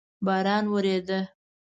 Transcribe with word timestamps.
باران 0.25 0.63
ودرېده 0.73 1.19